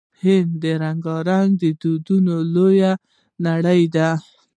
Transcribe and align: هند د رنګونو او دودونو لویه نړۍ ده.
هند 0.23 0.51
د 0.63 0.65
رنګونو 0.83 1.65
او 1.69 1.75
دودونو 1.81 2.35
لویه 2.53 2.91
نړۍ 3.47 3.81
ده. 3.95 4.09